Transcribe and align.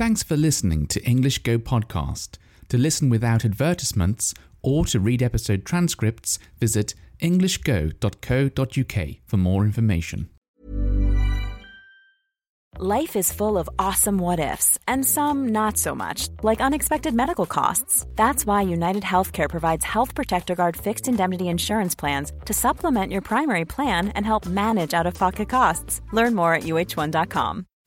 Thanks 0.00 0.22
for 0.22 0.34
listening 0.34 0.86
to 0.86 1.04
English 1.04 1.40
Go 1.42 1.58
Podcast. 1.58 2.38
To 2.70 2.78
listen 2.78 3.10
without 3.10 3.44
advertisements 3.44 4.32
or 4.62 4.86
to 4.86 4.98
read 4.98 5.22
episode 5.22 5.66
transcripts, 5.66 6.38
visit 6.58 6.94
englishgo.co.uk 7.20 9.08
for 9.26 9.36
more 9.36 9.62
information. 9.66 10.30
Life 12.78 13.14
is 13.14 13.30
full 13.30 13.58
of 13.58 13.68
awesome 13.78 14.16
what 14.16 14.40
ifs, 14.40 14.78
and 14.88 15.04
some 15.04 15.50
not 15.50 15.76
so 15.76 15.94
much, 15.94 16.30
like 16.42 16.62
unexpected 16.62 17.12
medical 17.12 17.44
costs. 17.44 18.06
That's 18.16 18.46
why 18.46 18.62
United 18.62 19.02
Healthcare 19.02 19.50
provides 19.50 19.84
Health 19.84 20.14
Protector 20.14 20.54
Guard 20.54 20.78
fixed 20.78 21.08
indemnity 21.08 21.48
insurance 21.48 21.94
plans 21.94 22.32
to 22.46 22.54
supplement 22.54 23.12
your 23.12 23.20
primary 23.20 23.66
plan 23.66 24.08
and 24.08 24.24
help 24.24 24.46
manage 24.46 24.94
out 24.94 25.06
of 25.06 25.12
pocket 25.12 25.50
costs. 25.50 26.00
Learn 26.10 26.34
more 26.34 26.54
at 26.54 26.62
uh1.com. 26.62 27.66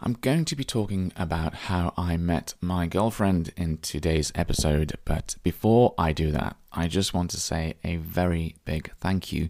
I'm 0.00 0.12
going 0.12 0.44
to 0.44 0.54
be 0.54 0.62
talking 0.62 1.12
about 1.16 1.54
how 1.54 1.92
I 1.96 2.16
met 2.16 2.54
my 2.60 2.86
girlfriend 2.86 3.52
in 3.56 3.78
today's 3.78 4.30
episode, 4.36 4.96
but 5.04 5.34
before 5.42 5.94
I 5.98 6.12
do 6.12 6.30
that, 6.30 6.56
I 6.72 6.86
just 6.86 7.12
want 7.12 7.32
to 7.32 7.40
say 7.40 7.74
a 7.82 7.96
very 7.96 8.54
big 8.64 8.92
thank 9.00 9.32
you 9.32 9.48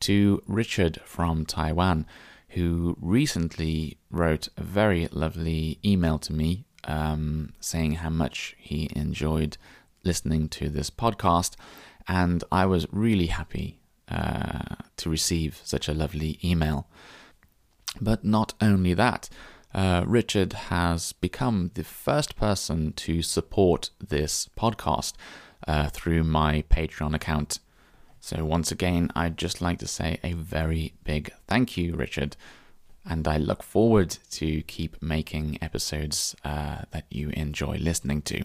to 0.00 0.40
Richard 0.46 1.00
from 1.04 1.44
Taiwan, 1.44 2.06
who 2.50 2.96
recently 3.00 3.98
wrote 4.08 4.48
a 4.56 4.62
very 4.62 5.08
lovely 5.10 5.80
email 5.84 6.20
to 6.20 6.32
me 6.32 6.64
um, 6.84 7.54
saying 7.58 7.94
how 7.94 8.10
much 8.10 8.54
he 8.56 8.88
enjoyed 8.94 9.58
listening 10.04 10.48
to 10.50 10.68
this 10.68 10.90
podcast. 10.90 11.56
And 12.06 12.44
I 12.52 12.66
was 12.66 12.86
really 12.92 13.26
happy 13.26 13.80
uh, 14.08 14.76
to 14.98 15.10
receive 15.10 15.60
such 15.64 15.88
a 15.88 15.92
lovely 15.92 16.38
email. 16.44 16.86
But 18.00 18.24
not 18.24 18.54
only 18.60 18.94
that, 18.94 19.28
uh, 19.74 20.04
Richard 20.06 20.52
has 20.54 21.12
become 21.12 21.70
the 21.74 21.84
first 21.84 22.36
person 22.36 22.92
to 22.94 23.22
support 23.22 23.90
this 24.00 24.48
podcast 24.58 25.12
uh, 25.66 25.88
through 25.88 26.24
my 26.24 26.62
Patreon 26.70 27.14
account. 27.14 27.58
So, 28.20 28.44
once 28.44 28.72
again, 28.72 29.10
I'd 29.14 29.36
just 29.36 29.60
like 29.60 29.78
to 29.78 29.86
say 29.86 30.18
a 30.24 30.32
very 30.32 30.94
big 31.04 31.30
thank 31.46 31.76
you, 31.76 31.94
Richard. 31.94 32.36
And 33.04 33.26
I 33.26 33.38
look 33.38 33.62
forward 33.62 34.18
to 34.32 34.62
keep 34.62 35.00
making 35.02 35.58
episodes 35.62 36.34
uh, 36.44 36.82
that 36.90 37.04
you 37.10 37.30
enjoy 37.30 37.76
listening 37.76 38.22
to. 38.22 38.44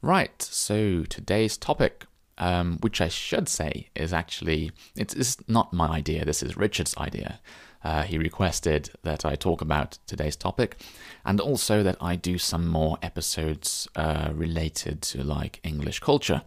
Right, 0.00 0.40
so 0.40 1.02
today's 1.04 1.56
topic, 1.56 2.06
um, 2.38 2.78
which 2.80 3.00
I 3.00 3.08
should 3.08 3.48
say 3.48 3.88
is 3.94 4.12
actually, 4.12 4.70
it's, 4.96 5.14
it's 5.14 5.36
not 5.48 5.72
my 5.72 5.88
idea, 5.88 6.24
this 6.24 6.42
is 6.42 6.56
Richard's 6.56 6.96
idea. 6.96 7.40
Uh, 7.84 8.02
he 8.02 8.18
requested 8.18 8.90
that 9.02 9.24
I 9.24 9.36
talk 9.36 9.60
about 9.60 9.98
today's 10.06 10.36
topic 10.36 10.76
and 11.24 11.40
also 11.40 11.82
that 11.82 11.96
I 12.00 12.16
do 12.16 12.36
some 12.38 12.66
more 12.66 12.98
episodes 13.02 13.86
uh, 13.94 14.30
related 14.32 15.02
to 15.02 15.22
like 15.22 15.60
English 15.62 16.00
culture, 16.00 16.42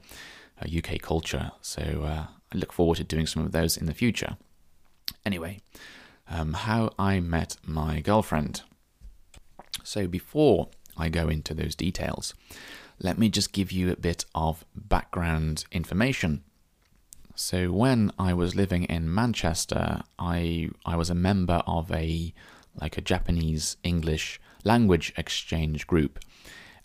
uh, 0.61 0.67
UK 0.77 1.01
culture. 1.01 1.51
So 1.61 1.81
uh, 1.81 2.25
I 2.53 2.57
look 2.57 2.73
forward 2.73 2.97
to 2.97 3.03
doing 3.03 3.27
some 3.27 3.45
of 3.45 3.51
those 3.53 3.77
in 3.77 3.85
the 3.85 3.93
future. 3.93 4.37
Anyway, 5.25 5.61
um, 6.29 6.53
how 6.53 6.91
I 6.99 7.19
met 7.19 7.57
my 7.65 8.01
girlfriend. 8.01 8.63
So 9.83 10.07
before 10.07 10.69
I 10.97 11.09
go 11.09 11.29
into 11.29 11.53
those 11.53 11.75
details, 11.75 12.33
let 13.01 13.17
me 13.17 13.29
just 13.29 13.51
give 13.51 13.71
you 13.71 13.91
a 13.91 13.95
bit 13.95 14.25
of 14.33 14.63
background 14.75 15.65
information 15.71 16.43
so 17.35 17.71
when 17.71 18.11
I 18.19 18.33
was 18.33 18.55
living 18.55 18.83
in 18.83 19.13
Manchester, 19.13 20.03
I 20.19 20.69
I 20.85 20.95
was 20.95 21.09
a 21.09 21.15
member 21.15 21.63
of 21.65 21.91
a 21.91 22.33
like 22.79 22.97
a 22.97 23.01
Japanese 23.01 23.77
English 23.83 24.39
language 24.63 25.13
exchange 25.17 25.87
group, 25.87 26.19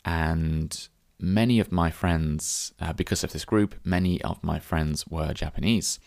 and 0.04 0.88
many 1.18 1.60
of 1.60 1.72
my 1.72 1.90
friends, 1.90 2.72
uh, 2.80 2.92
because 2.92 3.24
of 3.24 3.32
this 3.32 3.44
group, 3.44 3.74
many 3.84 4.20
of 4.22 4.42
my 4.42 4.58
friends 4.58 5.06
were 5.06 5.34
Japanese, 5.34 5.98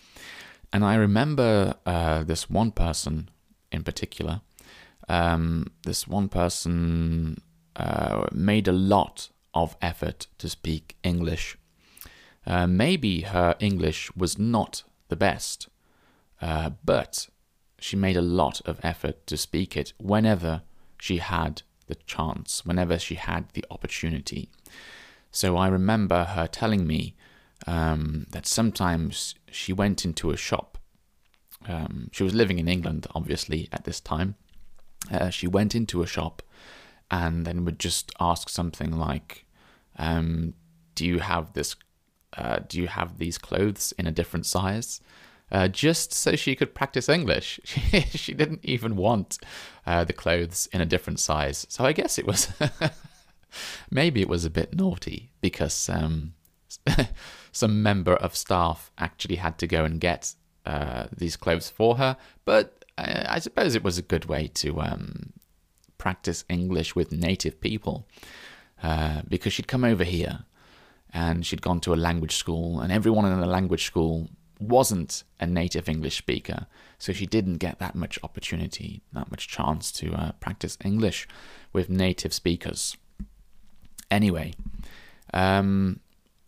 and 0.72 0.84
I 0.84 0.96
remember 0.96 1.76
uh, 1.86 2.24
this 2.24 2.50
one 2.50 2.72
person 2.72 3.30
in 3.72 3.84
particular. 3.84 4.42
Um, 5.08 5.72
this 5.84 6.08
one 6.08 6.30
person 6.30 7.42
uh, 7.76 8.28
made 8.32 8.68
a 8.68 8.72
lot 8.72 9.30
of 9.54 9.76
effort 9.82 10.28
to 10.38 10.50
speak 10.50 10.98
English 11.04 11.58
uh, 12.46 12.68
maybe 12.68 13.22
her 13.22 13.56
English 13.60 14.12
was 14.16 14.40
not 14.40 14.84
the 15.10 15.16
best, 15.16 15.68
uh, 16.42 16.72
but 16.84 17.28
she 17.80 17.96
made 17.96 18.18
a 18.18 18.22
lot 18.22 18.62
of 18.66 18.80
effort 18.84 19.26
to 19.28 19.38
speak 19.38 19.78
it 19.78 19.94
whenever 20.00 20.64
she 21.00 21.18
had 21.18 21.62
the 21.88 21.96
chance, 21.96 22.66
whenever 22.66 22.98
she 22.98 23.16
had 23.16 23.50
the 23.54 23.66
opportunity. 23.70 24.50
So 25.32 25.58
I 25.58 25.68
remember 25.68 26.24
her 26.24 26.48
telling 26.48 26.88
me 26.88 27.16
um, 27.68 28.26
that 28.32 28.48
sometimes 28.48 29.36
she 29.52 29.72
went 29.72 30.04
into 30.04 30.32
a 30.32 30.38
shop. 30.38 30.78
Um, 31.68 32.10
she 32.12 32.24
was 32.24 32.34
living 32.34 32.58
in 32.58 32.68
England, 32.68 33.06
obviously, 33.14 33.70
at 33.72 33.84
this 33.84 34.00
time. 34.00 34.36
Uh, 35.12 35.30
she 35.30 35.48
went 35.48 35.76
into 35.76 36.02
a 36.02 36.08
shop 36.08 36.42
and 37.12 37.46
then 37.46 37.66
would 37.66 37.80
just 37.80 38.12
ask 38.20 38.50
something 38.50 38.92
like, 38.92 39.46
um, 39.98 40.54
Do 40.96 41.06
you 41.06 41.20
have 41.20 41.54
this 41.54 41.76
uh, 42.38 42.60
do 42.68 42.80
you 42.80 42.88
have 42.88 43.18
these 43.18 43.38
clothes 43.38 43.94
in 43.98 44.08
a 44.08 44.12
different 44.12 44.46
size? 44.46 45.02
Uh, 45.52 45.68
just 45.68 46.14
so 46.14 46.36
she 46.36 46.56
could 46.56 46.76
practice 46.76 47.10
English. 47.10 47.60
She, 48.12 48.34
didn't 48.34 48.64
even 48.64 48.96
want 48.96 49.40
uh, 49.86 50.04
the 50.04 50.14
clothes 50.14 50.70
in 50.72 50.80
a 50.80 50.86
different 50.86 51.20
size. 51.20 51.66
So 51.70 51.86
I 51.86 51.94
guess 51.94 52.20
it 52.20 52.28
was 52.28 52.54
maybe 53.92 54.22
it 54.22 54.30
was 54.30 54.46
a 54.46 54.50
bit 54.50 54.76
naughty 54.76 55.32
because 55.42 55.90
um, 55.90 56.34
some 57.52 57.82
member 57.82 58.14
of 58.14 58.36
staff 58.36 58.92
actually 59.00 59.38
had 59.38 59.58
to 59.58 59.68
go 59.68 59.86
and 59.86 60.00
get 60.00 60.36
uh, 60.66 61.08
these 61.16 61.36
clothes 61.36 61.70
for 61.70 61.98
her. 61.98 62.16
But 62.46 62.86
I, 62.98 63.26
I, 63.28 63.40
suppose 63.40 63.74
it 63.74 63.84
was 63.84 63.98
a 63.98 64.04
good 64.04 64.26
way 64.26 64.48
to 64.56 64.82
um, 64.82 65.34
practice 66.00 66.44
English 66.50 66.96
with 66.96 67.12
native 67.12 67.62
people 67.62 68.08
uh, 68.82 69.22
because 69.28 69.54
she'd 69.54 69.68
come 69.68 69.84
over 69.84 70.04
here 70.04 70.40
and 71.14 71.46
she'd 71.46 71.62
gone 71.62 71.80
to 71.82 71.94
a 71.94 71.96
language 71.96 72.36
school, 72.36 72.80
and 72.80 72.92
everyone 72.92 73.26
in 73.26 73.40
the 73.40 73.46
language 73.46 73.84
school 73.86 74.30
wasn't 74.60 75.24
a 75.40 75.48
native 75.48 75.90
English 75.90 76.18
speaker, 76.18 76.68
so 76.98 77.14
she 77.14 77.26
didn't 77.26 77.58
get 77.58 77.80
that 77.80 77.96
much 77.96 78.20
opportunity, 78.24 79.02
that 79.14 79.32
much 79.32 79.48
chance 79.48 79.92
to 79.92 80.14
uh, 80.14 80.32
practice 80.34 80.78
English 80.84 81.28
with 81.74 81.90
native 81.90 82.34
speakers. 82.34 82.96
Anyway, 84.12 84.54
um, 85.34 86.00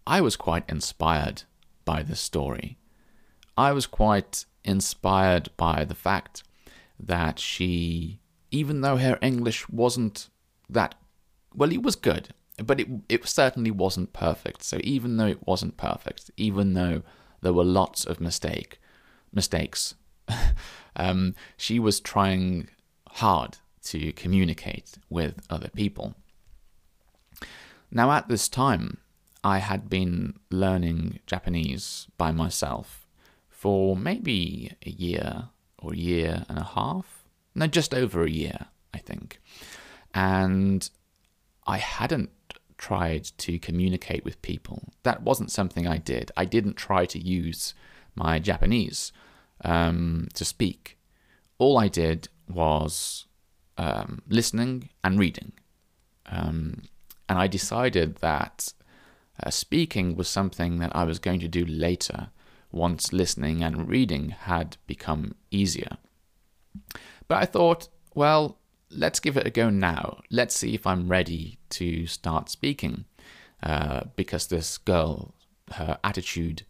I 0.05 0.21
was 0.21 0.35
quite 0.35 0.69
inspired 0.69 1.43
by 1.85 2.03
this 2.03 2.19
story. 2.19 2.77
I 3.57 3.71
was 3.71 3.87
quite 3.87 4.45
inspired 4.63 5.49
by 5.57 5.85
the 5.85 5.95
fact 5.95 6.43
that 6.99 7.39
she, 7.39 8.19
even 8.51 8.81
though 8.81 8.97
her 8.97 9.17
English 9.21 9.67
wasn't 9.69 10.29
that 10.69 10.95
well, 11.53 11.71
it 11.71 11.83
was 11.83 11.95
good 11.95 12.33
but 12.63 12.79
it 12.79 12.87
it 13.09 13.27
certainly 13.27 13.71
wasn't 13.71 14.13
perfect. 14.13 14.63
So 14.63 14.79
even 14.83 15.17
though 15.17 15.27
it 15.27 15.47
wasn't 15.47 15.77
perfect, 15.77 16.31
even 16.37 16.73
though 16.73 17.01
there 17.41 17.53
were 17.53 17.63
lots 17.63 18.05
of 18.05 18.21
mistake 18.21 18.79
mistakes, 19.33 19.95
um, 20.95 21.35
she 21.57 21.79
was 21.79 21.99
trying 21.99 22.69
hard 23.09 23.57
to 23.83 24.11
communicate 24.13 24.97
with 25.09 25.45
other 25.49 25.69
people. 25.69 26.15
Now, 27.89 28.11
at 28.11 28.29
this 28.29 28.47
time, 28.47 28.97
I 29.43 29.57
had 29.57 29.89
been 29.89 30.39
learning 30.49 31.19
Japanese 31.25 32.07
by 32.17 32.31
myself 32.31 33.07
for 33.49 33.97
maybe 33.97 34.71
a 34.85 34.89
year 34.89 35.49
or 35.77 35.93
a 35.93 35.97
year 35.97 36.45
and 36.47 36.57
a 36.57 36.63
half, 36.63 37.20
no, 37.53 37.67
just 37.67 37.93
over 37.93 38.23
a 38.23 38.29
year, 38.29 38.67
I 38.93 38.97
think. 38.97 39.39
And 40.13 40.89
I 41.67 41.77
hadn't 41.77 42.29
tried 42.77 43.25
to 43.37 43.59
communicate 43.59 44.25
with 44.25 44.41
people. 44.41 44.93
That 45.03 45.21
wasn't 45.21 45.51
something 45.51 45.87
I 45.87 45.97
did. 45.97 46.31
I 46.35 46.45
didn't 46.45 46.75
try 46.75 47.05
to 47.05 47.19
use 47.19 47.73
my 48.15 48.39
Japanese 48.39 49.11
um, 49.63 50.27
to 50.33 50.43
speak. 50.43 50.97
All 51.59 51.77
I 51.77 51.87
did 51.87 52.27
was 52.49 53.25
um, 53.77 54.21
listening 54.27 54.89
and 55.03 55.19
reading. 55.19 55.53
Um, 56.25 56.83
and 57.29 57.37
I 57.37 57.47
decided 57.47 58.17
that 58.17 58.73
uh, 59.41 59.49
speaking 59.49 60.15
was 60.15 60.27
something 60.27 60.79
that 60.79 60.95
I 60.95 61.03
was 61.03 61.19
going 61.19 61.39
to 61.41 61.47
do 61.47 61.65
later 61.65 62.29
once 62.71 63.13
listening 63.13 63.63
and 63.63 63.87
reading 63.87 64.29
had 64.29 64.77
become 64.87 65.35
easier. 65.51 65.97
But 67.31 67.43
I 67.43 67.45
thought, 67.45 67.87
well, 68.13 68.57
let's 68.89 69.21
give 69.21 69.37
it 69.37 69.47
a 69.47 69.49
go 69.49 69.69
now. 69.69 70.19
Let's 70.29 70.53
see 70.53 70.75
if 70.75 70.85
I'm 70.85 71.07
ready 71.07 71.59
to 71.69 72.05
start 72.05 72.49
speaking. 72.49 73.05
Uh, 73.63 74.01
because 74.17 74.47
this 74.47 74.77
girl, 74.77 75.33
her 75.75 75.97
attitude 76.03 76.63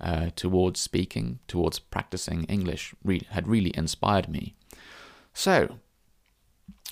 uh, 0.00 0.30
towards 0.34 0.80
speaking, 0.80 1.40
towards 1.48 1.78
practicing 1.78 2.44
English, 2.44 2.94
re- 3.04 3.26
had 3.28 3.46
really 3.46 3.72
inspired 3.76 4.26
me. 4.26 4.54
So, 5.34 5.80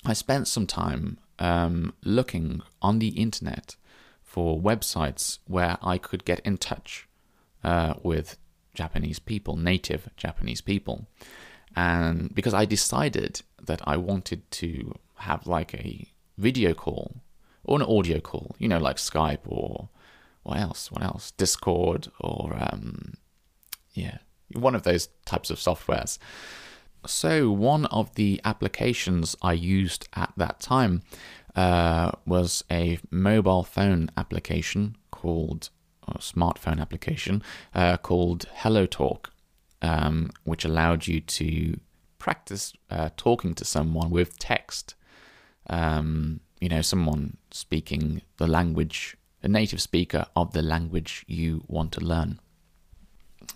I 0.04 0.12
spent 0.12 0.46
some 0.46 0.66
time 0.66 1.16
um, 1.38 1.94
looking 2.04 2.60
on 2.82 2.98
the 2.98 3.08
internet 3.08 3.76
for 4.22 4.60
websites 4.60 5.38
where 5.46 5.78
I 5.80 5.96
could 5.96 6.26
get 6.26 6.40
in 6.40 6.58
touch 6.58 7.08
uh, 7.62 7.94
with 8.02 8.36
Japanese 8.74 9.18
people, 9.18 9.56
native 9.56 10.10
Japanese 10.18 10.60
people. 10.60 11.06
And 11.76 12.34
because 12.34 12.54
I 12.54 12.64
decided 12.64 13.42
that 13.62 13.80
I 13.84 13.96
wanted 13.96 14.48
to 14.52 14.94
have 15.16 15.46
like 15.46 15.74
a 15.74 16.06
video 16.38 16.74
call 16.74 17.16
or 17.64 17.80
an 17.80 17.86
audio 17.86 18.20
call, 18.20 18.54
you 18.58 18.68
know, 18.68 18.78
like 18.78 18.96
Skype 18.96 19.40
or 19.46 19.88
what 20.44 20.58
else? 20.58 20.92
What 20.92 21.02
else? 21.02 21.32
Discord 21.32 22.08
or, 22.20 22.56
um, 22.58 23.14
yeah, 23.94 24.18
one 24.52 24.74
of 24.74 24.82
those 24.82 25.08
types 25.24 25.50
of 25.50 25.58
softwares. 25.58 26.18
So, 27.06 27.50
one 27.50 27.86
of 27.86 28.14
the 28.14 28.40
applications 28.44 29.36
I 29.42 29.54
used 29.54 30.08
at 30.14 30.32
that 30.36 30.60
time 30.60 31.02
uh, 31.54 32.12
was 32.26 32.64
a 32.70 32.98
mobile 33.10 33.62
phone 33.62 34.10
application 34.16 34.96
called, 35.10 35.70
a 36.06 36.18
smartphone 36.18 36.80
application 36.80 37.42
uh, 37.74 37.96
called 37.98 38.46
HelloTalk, 38.56 39.26
um, 39.84 40.30
which 40.44 40.64
allowed 40.64 41.06
you 41.06 41.20
to 41.20 41.78
practice 42.18 42.72
uh, 42.90 43.10
talking 43.18 43.54
to 43.54 43.64
someone 43.64 44.10
with 44.10 44.38
text. 44.38 44.94
Um, 45.68 46.40
you 46.60 46.70
know, 46.70 46.80
someone 46.80 47.36
speaking 47.50 48.22
the 48.38 48.46
language, 48.46 49.16
a 49.42 49.48
native 49.48 49.82
speaker 49.82 50.24
of 50.34 50.52
the 50.52 50.62
language 50.62 51.24
you 51.28 51.64
want 51.68 51.92
to 51.92 52.00
learn. 52.00 52.40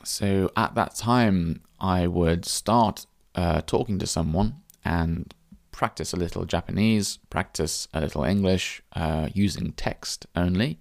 So 0.05 0.51
at 0.55 0.75
that 0.75 0.95
time, 0.95 1.63
I 1.81 2.07
would 2.07 2.45
start 2.45 3.07
uh, 3.35 3.63
talking 3.63 3.99
to 4.01 4.07
someone 4.07 4.57
and 4.85 5.35
practice 5.73 6.13
a 6.13 6.17
little 6.17 6.45
Japanese, 6.45 7.19
practice 7.31 7.89
a 7.95 8.01
little 8.01 8.25
English 8.25 8.83
uh, 8.95 9.29
using 9.33 9.73
text 9.73 10.27
only. 10.37 10.79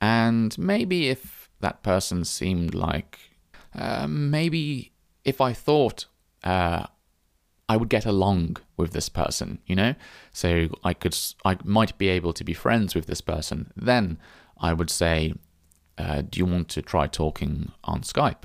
And 0.00 0.58
maybe 0.58 1.08
if 1.08 1.48
that 1.60 1.84
person 1.84 2.24
seemed 2.24 2.74
like, 2.74 3.31
uh, 3.74 4.06
maybe 4.08 4.92
if 5.24 5.40
I 5.40 5.52
thought 5.52 6.06
uh, 6.44 6.86
I 7.68 7.76
would 7.76 7.88
get 7.88 8.04
along 8.04 8.58
with 8.76 8.92
this 8.92 9.08
person, 9.08 9.58
you 9.66 9.76
know, 9.76 9.94
so 10.32 10.68
I 10.84 10.94
could, 10.94 11.16
I 11.44 11.56
might 11.64 11.96
be 11.98 12.08
able 12.08 12.32
to 12.34 12.44
be 12.44 12.52
friends 12.52 12.94
with 12.94 13.06
this 13.06 13.20
person, 13.20 13.72
then 13.76 14.18
I 14.58 14.72
would 14.72 14.90
say, 14.90 15.34
uh, 15.96 16.22
Do 16.22 16.38
you 16.38 16.46
want 16.46 16.68
to 16.70 16.82
try 16.82 17.06
talking 17.06 17.72
on 17.84 18.02
Skype? 18.02 18.44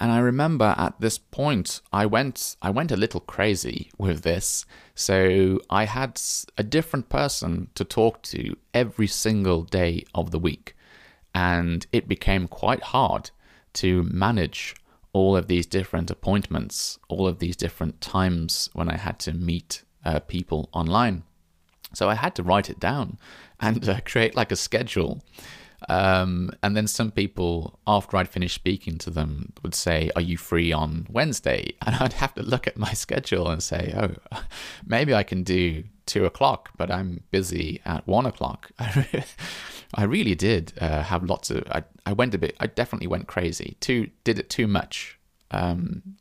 And 0.00 0.10
I 0.10 0.18
remember 0.18 0.74
at 0.76 1.00
this 1.00 1.18
point, 1.18 1.80
I 1.92 2.04
went, 2.06 2.56
I 2.60 2.70
went 2.70 2.90
a 2.90 2.96
little 2.96 3.20
crazy 3.20 3.90
with 3.96 4.22
this. 4.22 4.66
So 4.94 5.60
I 5.70 5.84
had 5.84 6.20
a 6.58 6.64
different 6.64 7.08
person 7.08 7.68
to 7.76 7.84
talk 7.84 8.22
to 8.22 8.56
every 8.72 9.06
single 9.06 9.62
day 9.62 10.04
of 10.14 10.32
the 10.32 10.38
week. 10.38 10.74
And 11.32 11.86
it 11.92 12.08
became 12.08 12.48
quite 12.48 12.82
hard 12.82 13.30
to 13.74 14.02
manage 14.04 14.74
all 15.12 15.36
of 15.36 15.46
these 15.46 15.66
different 15.66 16.10
appointments, 16.10 16.98
all 17.08 17.26
of 17.26 17.38
these 17.38 17.56
different 17.56 18.00
times 18.00 18.68
when 18.72 18.88
I 18.88 18.96
had 18.96 19.18
to 19.20 19.32
meet 19.32 19.82
uh, 20.04 20.20
people 20.20 20.68
online. 20.72 21.22
So 21.94 22.10
I 22.10 22.14
had 22.14 22.34
to 22.36 22.42
write 22.42 22.68
it 22.68 22.80
down 22.80 23.18
and 23.60 23.88
uh, 23.88 24.00
create 24.04 24.34
like 24.34 24.50
a 24.50 24.56
schedule. 24.56 25.22
Um, 25.88 26.50
and 26.62 26.76
then 26.76 26.86
some 26.86 27.10
people, 27.10 27.78
after 27.86 28.16
I'd 28.16 28.28
finished 28.28 28.54
speaking 28.54 28.98
to 28.98 29.10
them, 29.10 29.52
would 29.62 29.74
say, 29.74 30.10
Are 30.16 30.22
you 30.22 30.36
free 30.36 30.72
on 30.72 31.06
Wednesday? 31.10 31.74
And 31.86 31.96
I'd 31.96 32.14
have 32.14 32.34
to 32.34 32.42
look 32.42 32.66
at 32.66 32.76
my 32.76 32.92
schedule 33.04 33.48
and 33.48 33.62
say, 33.62 33.92
Oh, 33.96 34.38
maybe 34.86 35.14
I 35.14 35.22
can 35.22 35.42
do 35.42 35.84
two 36.06 36.24
o'clock, 36.24 36.70
but 36.76 36.90
I'm 36.90 37.22
busy 37.30 37.80
at 37.84 38.06
one 38.06 38.26
o'clock. 38.26 38.70
I 39.94 40.04
really 40.04 40.34
did 40.34 40.72
uh, 40.80 41.02
have 41.02 41.24
lots 41.24 41.50
of. 41.50 41.64
I, 41.70 41.84
I 42.04 42.12
went 42.12 42.34
a 42.34 42.38
bit. 42.38 42.56
I 42.60 42.66
definitely 42.66 43.06
went 43.06 43.28
crazy. 43.28 43.76
Too 43.80 44.10
did 44.24 44.38
it 44.38 44.50
too 44.50 44.66
much 44.66 45.18
um, 45.50 46.16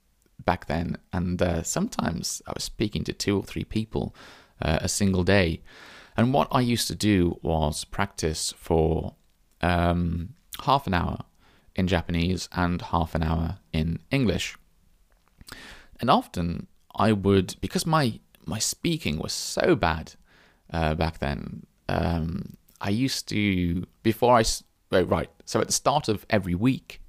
back 0.46 0.68
then, 0.68 0.98
and 1.12 1.42
uh, 1.42 1.64
sometimes 1.64 2.42
I 2.46 2.52
was 2.54 2.64
speaking 2.64 3.04
to 3.06 3.14
two 3.14 3.38
or 3.38 3.44
three 3.44 3.64
people 3.64 4.16
uh, 4.62 4.80
a 4.82 4.90
single 4.90 5.24
day. 5.24 5.62
And 6.16 6.34
what 6.34 6.48
I 6.52 6.62
used 6.62 6.88
to 6.90 6.96
do 6.96 7.40
was 7.42 7.84
practice 7.86 8.54
for 8.56 9.16
um, 9.64 10.36
half 10.64 10.86
an 10.86 10.94
hour 10.94 11.24
in 11.76 11.88
Japanese 11.88 12.50
and 12.52 12.82
half 12.82 13.16
an 13.16 13.24
hour 13.24 13.58
in 13.72 14.00
English. 14.12 14.58
And 16.00 16.10
often 16.10 16.68
I 16.96 17.14
would, 17.14 17.56
because 17.62 17.86
my 17.88 18.20
my 18.46 18.60
speaking 18.60 19.20
was 19.20 19.32
so 19.32 19.74
bad 19.74 20.14
uh, 20.72 20.96
back 20.96 21.20
then. 21.20 21.66
Um, 21.88 22.58
I 22.82 22.90
used 22.90 23.30
to 23.30 23.86
before 24.04 24.38
I 24.38 24.44
oh, 24.92 25.04
right. 25.04 25.30
So 25.46 25.62
at 25.62 25.68
the 25.68 25.74
start 25.74 26.10
of 26.10 26.26
every 26.30 26.56
week, 26.56 27.02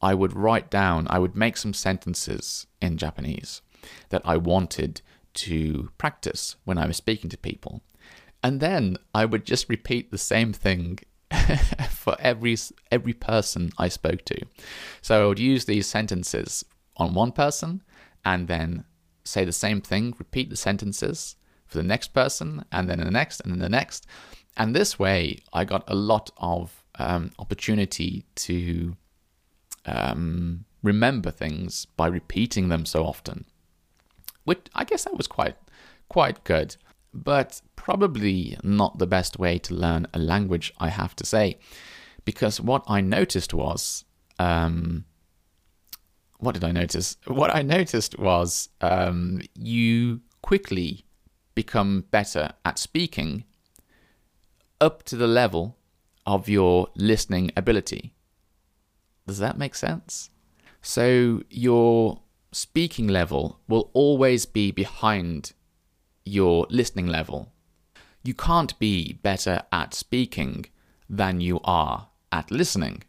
I 0.00 0.14
would 0.14 0.34
write 0.34 0.70
down. 0.70 1.06
I 1.10 1.18
would 1.18 1.34
make 1.34 1.56
some 1.56 1.74
sentences 1.74 2.66
in 2.80 2.96
Japanese 2.96 3.62
that 4.10 4.22
I 4.24 4.36
wanted 4.36 5.02
to 5.32 5.90
practice 5.98 6.56
when 6.64 6.78
I 6.78 6.86
was 6.86 6.96
speaking 6.96 7.30
to 7.30 7.36
people, 7.36 7.82
and 8.42 8.60
then 8.60 8.96
I 9.12 9.24
would 9.24 9.44
just 9.44 9.68
repeat 9.68 10.10
the 10.10 10.18
same 10.18 10.52
thing 10.52 11.00
for 11.90 12.16
every 12.18 12.56
every 12.90 13.12
person 13.12 13.72
I 13.78 13.88
spoke 13.88 14.24
to. 14.26 14.40
So 15.00 15.22
I 15.22 15.26
would 15.26 15.38
use 15.38 15.64
these 15.64 15.86
sentences 15.86 16.64
on 16.96 17.14
one 17.14 17.32
person 17.32 17.82
and 18.24 18.48
then 18.48 18.84
say 19.24 19.44
the 19.44 19.52
same 19.52 19.80
thing, 19.80 20.14
repeat 20.18 20.50
the 20.50 20.56
sentences 20.56 21.36
for 21.66 21.78
the 21.78 21.84
next 21.84 22.08
person 22.08 22.64
and 22.72 22.88
then 22.88 22.98
the 22.98 23.10
next 23.10 23.40
and 23.40 23.52
then 23.52 23.60
the 23.60 23.68
next. 23.68 24.06
And 24.56 24.74
this 24.74 24.98
way 24.98 25.38
I 25.52 25.64
got 25.64 25.84
a 25.86 25.94
lot 25.94 26.30
of 26.36 26.84
um, 26.98 27.30
opportunity 27.38 28.24
to 28.36 28.96
um, 29.86 30.64
remember 30.82 31.30
things 31.30 31.86
by 31.96 32.08
repeating 32.08 32.68
them 32.68 32.84
so 32.84 33.04
often. 33.04 33.44
Which 34.44 34.66
I 34.74 34.84
guess 34.84 35.04
that 35.04 35.16
was 35.16 35.26
quite 35.26 35.56
quite 36.08 36.42
good 36.42 36.76
but 37.12 37.60
probably 37.76 38.56
not 38.62 38.98
the 38.98 39.06
best 39.06 39.38
way 39.38 39.58
to 39.58 39.74
learn 39.74 40.06
a 40.14 40.18
language, 40.18 40.72
I 40.78 40.88
have 40.88 41.16
to 41.16 41.26
say. 41.26 41.58
Because 42.24 42.60
what 42.60 42.84
I 42.86 43.00
noticed 43.00 43.54
was, 43.54 44.04
um, 44.38 45.04
what 46.38 46.52
did 46.52 46.64
I 46.64 46.72
notice? 46.72 47.16
What 47.26 47.54
I 47.54 47.62
noticed 47.62 48.18
was 48.18 48.68
um, 48.80 49.40
you 49.54 50.20
quickly 50.42 51.04
become 51.54 52.04
better 52.10 52.52
at 52.64 52.78
speaking 52.78 53.44
up 54.80 55.02
to 55.04 55.16
the 55.16 55.26
level 55.26 55.76
of 56.26 56.48
your 56.48 56.88
listening 56.94 57.50
ability. 57.56 58.14
Does 59.26 59.38
that 59.38 59.58
make 59.58 59.74
sense? 59.74 60.30
So 60.82 61.42
your 61.50 62.20
speaking 62.52 63.08
level 63.08 63.60
will 63.68 63.90
always 63.92 64.46
be 64.46 64.70
behind 64.70 65.52
your 66.24 66.66
listening 66.70 67.06
level. 67.06 67.52
You 68.22 68.34
can't 68.34 68.78
be 68.78 69.14
better 69.14 69.62
at 69.72 69.94
speaking 69.94 70.66
than 71.08 71.40
you 71.40 71.60
are 71.64 72.08
at 72.30 72.50
listening. 72.50 73.02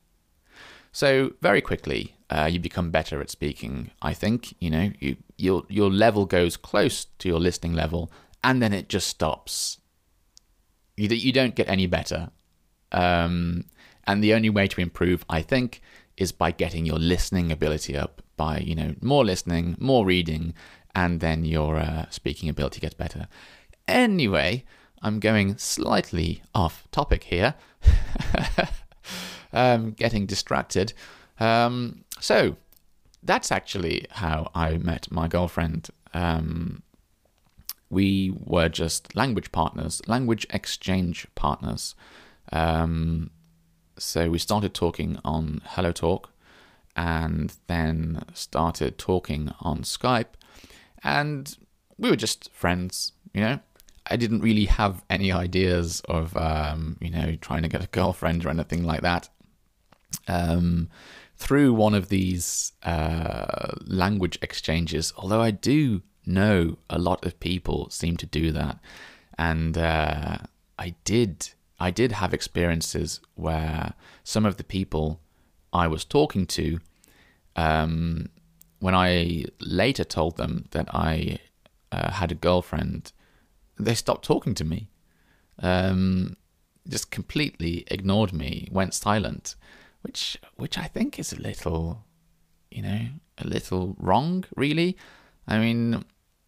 So 0.91 1.33
very 1.41 1.61
quickly, 1.61 2.15
uh, 2.29 2.49
you 2.51 2.59
become 2.59 2.91
better 2.91 3.21
at 3.21 3.29
speaking. 3.29 3.91
I 4.01 4.13
think 4.13 4.55
you 4.59 4.69
know 4.69 4.91
you 4.99 5.17
your 5.37 5.63
your 5.69 5.89
level 5.89 6.25
goes 6.25 6.57
close 6.57 7.05
to 7.19 7.27
your 7.27 7.39
listening 7.39 7.73
level, 7.73 8.11
and 8.43 8.61
then 8.61 8.73
it 8.73 8.89
just 8.89 9.07
stops. 9.07 9.77
You 10.97 11.07
you 11.09 11.31
don't 11.31 11.55
get 11.55 11.69
any 11.69 11.87
better, 11.87 12.29
um, 12.91 13.65
and 14.05 14.23
the 14.23 14.33
only 14.33 14.49
way 14.49 14.67
to 14.67 14.81
improve, 14.81 15.25
I 15.29 15.41
think, 15.41 15.81
is 16.17 16.31
by 16.31 16.51
getting 16.51 16.85
your 16.85 16.99
listening 16.99 17.51
ability 17.51 17.97
up 17.97 18.21
by 18.37 18.59
you 18.59 18.75
know 18.75 18.95
more 19.01 19.25
listening, 19.25 19.75
more 19.79 20.05
reading, 20.05 20.53
and 20.95 21.19
then 21.19 21.45
your 21.45 21.77
uh, 21.77 22.05
speaking 22.09 22.49
ability 22.49 22.79
gets 22.79 22.93
better. 22.93 23.27
Anyway, 23.87 24.63
I'm 25.01 25.19
going 25.19 25.57
slightly 25.57 26.41
off 26.53 26.87
topic 26.91 27.23
here, 27.25 27.55
um, 29.53 29.91
getting 29.91 30.25
distracted. 30.25 30.93
Um, 31.39 32.03
so, 32.19 32.55
that's 33.23 33.51
actually 33.51 34.07
how 34.09 34.51
I 34.53 34.77
met 34.77 35.11
my 35.11 35.27
girlfriend. 35.27 35.89
Um, 36.13 36.83
we 37.89 38.33
were 38.45 38.69
just 38.69 39.15
language 39.15 39.51
partners, 39.51 40.01
language 40.07 40.47
exchange 40.49 41.27
partners. 41.35 41.93
Um, 42.51 43.29
so 43.97 44.29
we 44.29 44.39
started 44.39 44.73
talking 44.73 45.19
on 45.23 45.61
Hello 45.65 45.91
Talk 45.91 46.31
and 46.95 47.55
then 47.67 48.23
started 48.33 48.97
talking 48.97 49.51
on 49.59 49.79
Skype. 49.79 50.33
And 51.03 51.57
we 51.97 52.09
were 52.09 52.15
just 52.15 52.51
friends, 52.51 53.13
you 53.33 53.41
know. 53.41 53.59
I 54.07 54.15
didn't 54.15 54.41
really 54.41 54.65
have 54.65 55.03
any 55.09 55.31
ideas 55.31 56.01
of, 56.09 56.35
um, 56.35 56.97
you 56.99 57.11
know, 57.11 57.35
trying 57.39 57.61
to 57.61 57.69
get 57.69 57.83
a 57.83 57.87
girlfriend 57.87 58.45
or 58.45 58.49
anything 58.49 58.83
like 58.83 59.01
that. 59.01 59.29
Um, 60.27 60.89
through 61.37 61.73
one 61.73 61.93
of 61.93 62.09
these 62.09 62.73
uh, 62.83 63.73
language 63.85 64.37
exchanges, 64.41 65.13
although 65.17 65.41
I 65.41 65.51
do 65.51 66.01
know 66.25 66.77
a 66.89 66.99
lot 66.99 67.25
of 67.25 67.39
people 67.39 67.89
seem 67.89 68.17
to 68.17 68.25
do 68.25 68.51
that, 68.51 68.79
and 69.37 69.77
uh, 69.77 70.37
I 70.77 70.95
did 71.03 71.49
I 71.79 71.89
did 71.89 72.11
have 72.11 72.33
experiences 72.33 73.21
where 73.33 73.93
some 74.23 74.45
of 74.45 74.57
the 74.57 74.63
people 74.63 75.19
I 75.73 75.87
was 75.87 76.05
talking 76.05 76.45
to, 76.47 76.79
um, 77.55 78.29
when 78.81 78.95
I 78.95 79.45
later 79.59 80.03
told 80.03 80.37
them 80.37 80.65
that 80.71 80.93
I 80.93 81.37
uh, 81.91 82.11
had 82.11 82.31
a 82.31 82.35
girlfriend, 82.35 83.13
they 83.79 83.93
stopped 83.93 84.25
talking 84.25 84.55
to 84.55 84.65
me. 84.65 84.89
Um, 85.59 86.35
just 86.89 87.11
completely 87.11 87.85
ignored 87.87 88.33
me, 88.33 88.67
went 88.71 88.95
silent, 88.95 89.55
which 90.01 90.37
which 90.55 90.77
I 90.79 90.85
think 90.85 91.19
is 91.19 91.31
a 91.31 91.39
little, 91.39 92.03
you 92.71 92.81
know, 92.81 93.01
a 93.37 93.47
little 93.47 93.95
wrong, 93.99 94.45
really. 94.55 94.97
I 95.47 95.59
mean, 95.59 96.03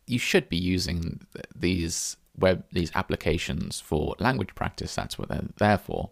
you 0.08 0.18
should 0.18 0.50
be 0.50 0.58
using 0.58 1.28
these 1.56 2.18
web 2.36 2.64
these 2.72 2.92
applications 2.96 3.80
for 3.80 4.16
language 4.18 4.56
practice. 4.56 4.96
That's 4.96 5.20
what 5.20 5.30
they're 5.30 5.50
there 5.58 5.78
for. 5.78 6.10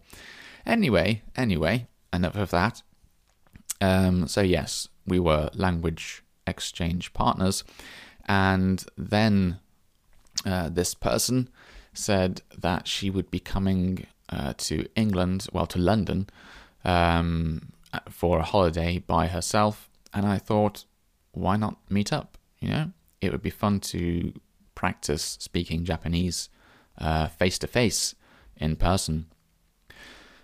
Anyway, 0.64 1.22
anyway, 1.34 1.88
enough 2.12 2.36
of 2.36 2.50
that. 2.50 2.82
Um, 3.80 4.28
so 4.28 4.40
yes, 4.40 4.86
we 5.06 5.18
were 5.18 5.50
language 5.54 6.22
exchange 6.46 7.12
partners, 7.12 7.64
and 8.26 8.84
then 8.96 9.58
uh, 10.44 10.68
this 10.68 10.94
person 10.94 11.48
said 11.94 12.42
that 12.58 12.88
she 12.88 13.10
would 13.10 13.30
be 13.30 13.40
coming 13.40 14.06
uh, 14.28 14.54
to 14.56 14.86
England, 14.96 15.46
well, 15.52 15.66
to 15.66 15.78
London, 15.78 16.28
um, 16.84 17.72
for 18.08 18.38
a 18.38 18.42
holiday 18.42 18.98
by 18.98 19.26
herself, 19.26 19.90
and 20.14 20.26
I 20.26 20.38
thought, 20.38 20.84
why 21.32 21.56
not 21.56 21.76
meet 21.90 22.12
up? 22.12 22.38
You 22.60 22.68
know, 22.68 22.92
it 23.20 23.32
would 23.32 23.42
be 23.42 23.50
fun 23.50 23.80
to 23.80 24.32
practice 24.74 25.36
speaking 25.40 25.84
Japanese 25.84 26.48
face 27.38 27.58
to 27.58 27.66
face 27.66 28.14
in 28.56 28.76
person. 28.76 29.26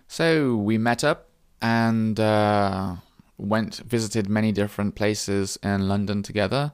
So 0.08 0.56
we 0.56 0.78
met 0.78 1.04
up 1.04 1.28
and 1.60 2.18
uh, 2.18 2.96
went 3.38 3.76
visited 3.76 4.28
many 4.28 4.52
different 4.52 4.94
places 4.94 5.58
in 5.62 5.88
London 5.88 6.22
together. 6.22 6.72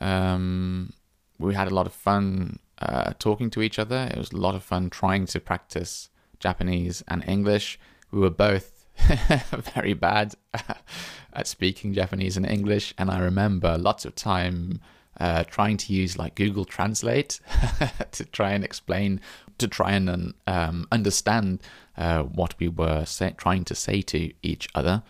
Um, 0.00 0.92
we 1.38 1.54
had 1.54 1.68
a 1.68 1.74
lot 1.74 1.86
of 1.86 1.92
fun 1.92 2.58
uh, 2.80 3.12
talking 3.18 3.50
to 3.50 3.62
each 3.62 3.78
other. 3.78 4.08
It 4.10 4.18
was 4.18 4.32
a 4.32 4.36
lot 4.36 4.54
of 4.54 4.62
fun 4.62 4.90
trying 4.90 5.26
to 5.26 5.40
practice 5.40 6.08
Japanese 6.38 7.02
and 7.06 7.22
English. 7.28 7.78
We 8.10 8.20
were 8.20 8.30
both 8.30 8.86
very 9.74 9.94
bad 9.94 10.34
at 11.32 11.46
speaking 11.46 11.92
Japanese 11.92 12.36
and 12.36 12.46
English, 12.46 12.94
and 12.98 13.10
I 13.10 13.20
remember 13.20 13.78
lots 13.78 14.04
of 14.04 14.14
time 14.14 14.80
uh, 15.18 15.44
trying 15.44 15.76
to 15.76 15.92
use 15.92 16.18
like 16.18 16.34
Google 16.34 16.64
Translate 16.64 17.40
to 18.12 18.24
try 18.24 18.52
and 18.52 18.64
explain, 18.64 19.20
to 19.58 19.68
try 19.68 19.92
and 19.92 20.34
um, 20.46 20.86
understand 20.90 21.60
uh, 21.96 22.22
what 22.22 22.54
we 22.58 22.68
were 22.68 23.04
say, 23.04 23.34
trying 23.36 23.64
to 23.64 23.74
say 23.74 24.00
to 24.02 24.32
each 24.42 24.68
other. 24.74 25.02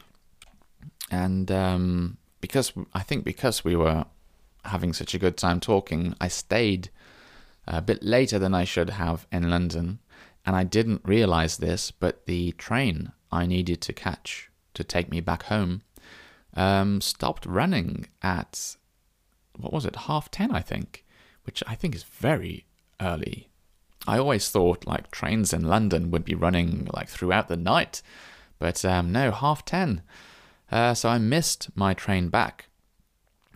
And 1.11 1.51
um, 1.51 2.19
because 2.41 2.73
I 2.95 3.01
think 3.01 3.25
because 3.25 3.65
we 3.65 3.77
were 3.77 4.05
having 4.65 4.93
such 4.93 5.15
a 5.15 5.19
good 5.19 5.37
time 5.37 5.61
talking, 5.61 6.15
I 6.21 6.29
stayed 6.29 6.91
a 7.67 7.81
bit 7.81 8.03
later 8.03 8.39
than 8.39 8.55
I 8.55 8.65
should 8.65 8.91
have 8.91 9.27
in 9.33 9.51
London. 9.51 9.99
And 10.47 10.57
I 10.57 10.65
didn't 10.65 11.03
realize 11.05 11.59
this, 11.59 11.91
but 11.91 12.27
the 12.27 12.53
train 12.53 13.13
I 13.31 13.47
needed 13.47 13.81
to 13.83 13.93
catch 13.93 14.51
to 14.75 14.85
take 14.85 15.11
me 15.11 15.21
back 15.21 15.45
home 15.45 15.83
um, 16.55 17.01
stopped 17.01 17.47
running 17.47 18.07
at 18.23 18.77
what 19.57 19.73
was 19.73 19.85
it, 19.85 19.97
half 19.97 20.31
10, 20.31 20.51
I 20.51 20.61
think, 20.61 21.05
which 21.45 21.63
I 21.67 21.75
think 21.75 21.95
is 21.95 22.03
very 22.03 22.67
early. 23.01 23.49
I 24.07 24.19
always 24.19 24.49
thought 24.51 24.87
like 24.87 25.11
trains 25.11 25.53
in 25.53 25.65
London 25.65 26.11
would 26.11 26.25
be 26.25 26.35
running 26.35 26.89
like 26.93 27.09
throughout 27.09 27.49
the 27.49 27.57
night, 27.57 28.03
but 28.59 28.85
um, 28.85 29.13
no, 29.13 29.31
half 29.31 29.65
10. 29.65 30.03
Uh, 30.71 30.95
so 30.95 31.09
I 31.09 31.19
missed 31.19 31.69
my 31.75 31.95
train 31.95 32.29
back, 32.29 32.69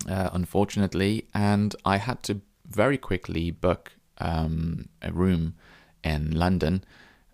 uh, 0.08 0.30
unfortunately, 0.32 1.28
and 1.32 1.74
I 1.84 1.98
had 1.98 2.22
to 2.24 2.40
very 2.66 2.98
quickly 2.98 3.50
book 3.50 3.92
um, 4.18 4.88
a 5.00 5.12
room 5.12 5.54
in 6.02 6.32
London 6.32 6.84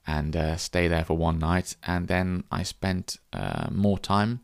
and 0.07 0.37
uh, 0.37 0.57
stay 0.57 0.87
there 0.89 1.05
for 1.05 1.17
one 1.17 1.39
night. 1.39 1.77
And 1.87 2.09
then 2.09 2.45
I 2.51 2.63
spent 2.63 3.17
uh, 3.33 3.69
more 3.71 3.99
time 3.99 4.41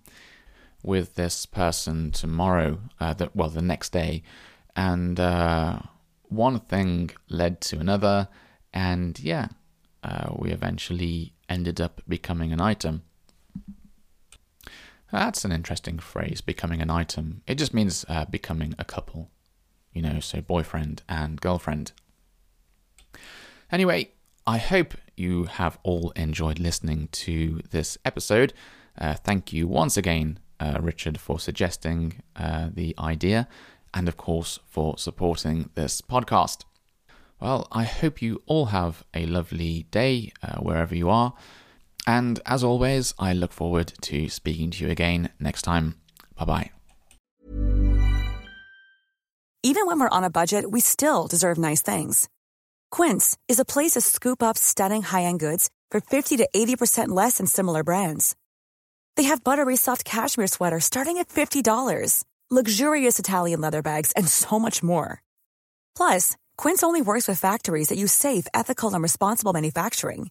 with 0.83 1.17
this 1.17 1.45
person 1.45 2.13
tomorrow, 2.13 2.81
uh, 3.01 3.15
the, 3.15 3.31
well, 3.35 3.51
the 3.51 3.63
next 3.63 3.91
day. 3.91 4.23
And 4.75 5.19
uh, 5.19 5.81
one 6.23 6.61
thing 6.61 7.11
led 7.29 7.61
to 7.63 7.79
another. 7.79 8.29
And 8.73 9.19
yeah, 9.19 9.49
we 10.37 10.51
eventually 10.51 11.35
ended 11.49 11.81
up 11.81 12.01
becoming 12.07 12.53
an 12.53 12.61
item. 12.61 13.03
That's 15.13 15.45
an 15.45 15.53
interesting 15.53 15.99
phrase, 15.99 16.41
becoming 16.41 16.83
an 16.83 16.91
item. 16.91 17.43
It 17.47 17.57
just 17.57 17.73
means 17.73 18.05
uh, 18.09 18.25
becoming 18.25 18.75
a 18.79 18.85
couple, 18.85 19.31
you 19.93 20.03
know, 20.03 20.21
so 20.21 20.41
boyfriend 20.41 21.03
and 21.09 21.41
girlfriend. 21.41 21.93
Anyway, 23.71 24.11
I 24.47 24.59
hope 24.59 24.95
you 25.17 25.45
have 25.45 25.79
all 25.83 26.11
enjoyed 26.13 26.59
listening 26.59 27.09
to 27.13 27.61
this 27.71 27.99
episode. 28.05 28.53
Uh, 28.99 29.15
thank 29.15 29.53
you 29.53 29.67
once 29.67 29.97
again 29.97 30.39
uh, 30.61 30.79
Richard 30.81 31.19
for 31.21 31.39
suggesting 31.39 32.23
uh, 32.35 32.69
the 32.73 32.95
idea 32.99 33.49
and, 33.95 34.09
of 34.09 34.17
course, 34.17 34.59
for 34.67 34.99
supporting 34.99 35.71
this 35.75 36.01
podcast. 36.01 36.65
Well, 37.41 37.69
I 37.71 37.85
hope 37.85 38.23
you 38.23 38.43
all 38.47 38.67
have 38.67 39.05
a 39.15 39.27
lovely 39.27 39.87
day 39.91 40.33
uh, 40.43 40.57
wherever 40.59 40.95
you 40.95 41.11
are. 41.11 41.35
And 42.07 42.41
as 42.47 42.63
always, 42.63 43.15
I 43.19 43.33
look 43.33 43.53
forward 43.53 43.93
to 44.03 44.29
speaking 44.29 44.71
to 44.73 44.85
you 44.85 44.91
again 44.91 45.31
next 45.41 45.63
time. 45.63 45.97
Bye 46.39 46.45
bye. 46.45 46.71
Even 49.63 49.87
when 49.89 49.99
we're 49.99 50.17
on 50.17 50.23
a 50.23 50.31
budget, 50.31 50.71
we 50.71 50.81
still 50.81 51.27
deserve 51.27 51.59
nice 51.59 51.83
things. 51.83 52.29
Quince 52.93 53.37
is 53.49 53.59
a 53.59 53.65
place 53.65 53.93
to 53.93 54.01
scoop 54.01 54.41
up 54.41 54.57
stunning 54.57 55.03
high 55.03 55.23
end 55.23 55.41
goods 55.41 55.71
for 55.91 56.01
50 56.01 56.37
to 56.37 56.49
80% 56.55 57.09
less 57.09 57.39
than 57.39 57.47
similar 57.47 57.83
brands. 57.83 58.37
They 59.17 59.25
have 59.25 59.43
buttery 59.43 59.77
soft 59.77 60.05
cashmere 60.05 60.47
sweaters 60.47 60.85
starting 60.85 61.19
at 61.19 61.29
$50, 61.31 62.25
luxurious 62.51 63.19
Italian 63.19 63.61
leather 63.61 63.83
bags, 63.83 64.13
and 64.13 64.29
so 64.29 64.59
much 64.59 64.85
more. 64.85 65.21
Plus, 65.97 66.37
Quince 66.57 66.85
only 66.85 67.03
works 67.03 67.27
with 67.27 67.41
factories 67.41 67.89
that 67.89 67.99
use 67.99 68.13
safe, 68.13 68.47
ethical, 68.55 68.95
and 68.95 69.03
responsible 69.03 69.53
manufacturing. 69.53 70.31